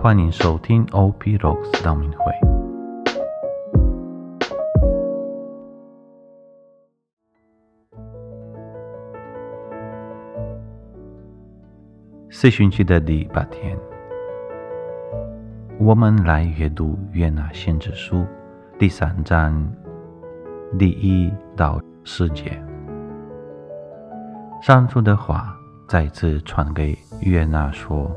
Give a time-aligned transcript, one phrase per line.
[0.00, 2.32] 欢迎收听 OP Rocks 道明会。
[12.30, 13.76] 四旬期的第八天，
[15.80, 18.18] 我们来阅读《约拿先知书》
[18.78, 19.68] 第三章
[20.78, 22.56] 第一到四节。
[24.62, 25.56] 上主的话
[25.88, 28.08] 再次传给约拿说：“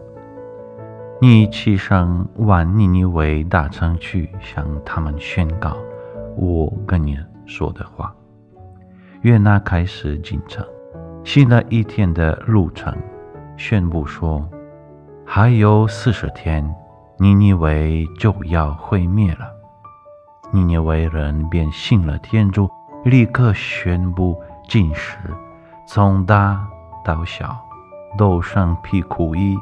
[1.23, 5.77] 你起身往尼尼微大城去，向他们宣告
[6.35, 8.11] 我跟你说的话。”
[9.21, 10.65] 约拿开始进城，
[11.23, 12.91] 行了一天的路程。
[13.55, 14.49] 宣布说
[15.23, 16.67] ：“还有四十天，
[17.19, 19.45] 尼尼微就要毁灭了。”
[20.51, 22.67] 尼尼微人便信了天主，
[23.05, 24.35] 立刻宣布
[24.67, 25.19] 禁食，
[25.87, 26.67] 从大
[27.05, 27.55] 到小
[28.17, 29.55] 都穿皮裤衣。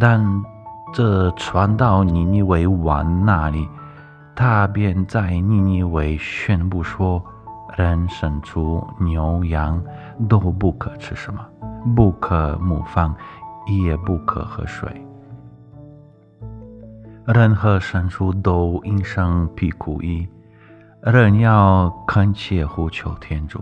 [0.00, 0.24] 但
[0.92, 3.66] 这传到尼尼维王那里，
[4.34, 7.22] 他便在尼尼维宣布说
[7.76, 9.82] ：“人生出牛羊
[10.28, 11.40] 都不可吃什么。”
[11.96, 13.12] 不可母放，
[13.66, 14.88] 也不可喝水。
[17.24, 20.28] 任何牲畜都应生皮苦衣，
[21.02, 23.60] 人要恳切呼求天主，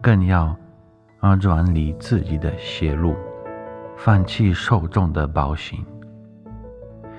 [0.00, 0.54] 更要
[1.18, 3.16] 啊转离自己的邪路，
[3.96, 5.84] 放弃受众的暴行。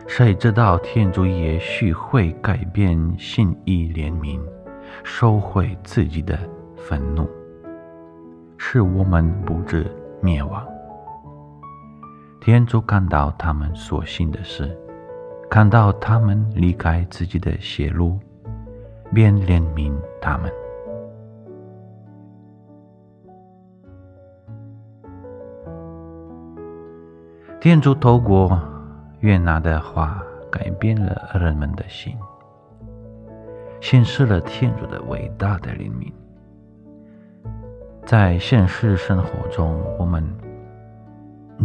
[0.07, 4.39] 谁知道天主也许会改变心意怜悯，
[5.03, 6.37] 收回自己的
[6.75, 7.27] 愤怒，
[8.57, 9.85] 使我们不知。
[10.21, 10.65] 灭亡。
[12.39, 14.73] 天主看到他们所信的事，
[15.49, 18.17] 看到他们离开自己的邪路，
[19.13, 20.49] 便怜悯他们。
[27.59, 28.57] 天主透过
[29.23, 30.21] 约拿的话，
[30.51, 32.13] 改变了人们的心，
[33.79, 36.11] 显示了天主的伟大的怜悯。
[38.05, 40.21] 在现实生活中，我们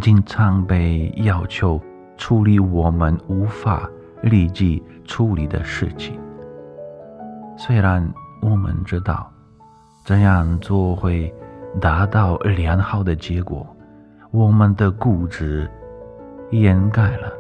[0.01, 1.81] 经常被要求
[2.17, 3.91] 处理我们无法
[4.23, 6.17] 立即处理的事情。
[7.57, 8.09] 虽然
[8.41, 9.29] 我们知道
[10.05, 11.35] 这样做会
[11.81, 13.67] 达到良好的结果，
[14.31, 15.69] 我们的固执
[16.53, 17.33] 掩盖了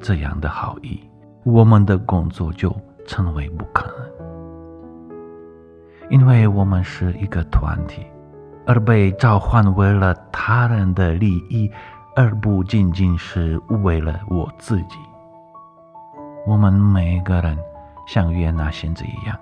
[0.00, 1.00] 这样的好意，
[1.44, 2.74] 我们的工作就
[3.06, 4.10] 成为不可能，
[6.10, 8.06] 因为我们是一个团体。
[8.70, 11.72] 而被召唤为了他人的利益，
[12.14, 14.98] 而不仅仅是为了我自己。
[16.46, 17.56] 我们每个人
[18.06, 19.34] 像约拿先知一样，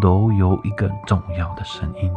[0.00, 2.12] 都有一个重要的声音。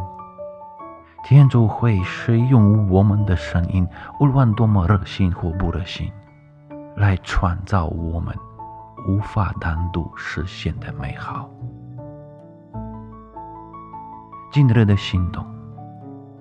[1.24, 3.84] 天主会使用我们的声音，
[4.20, 6.08] 无论多么热心或不热心，
[6.96, 8.34] 来创造我们
[9.06, 11.50] 无法单独实现的美好。
[14.50, 15.44] 今日的行动。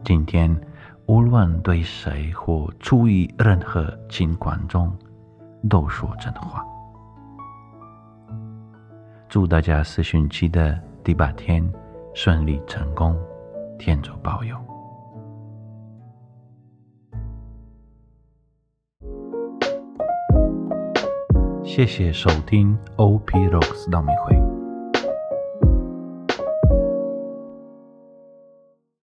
[0.04, 0.56] 今天，
[1.08, 4.96] 无论对谁或处于任何情况中，
[5.70, 6.64] 都说真话。
[9.28, 11.70] 祝大家四旬期的第八天
[12.14, 13.20] 顺利成功，
[13.78, 14.56] 天主保佑。
[21.76, 24.55] 谢谢收听 OP Rocks 道明会。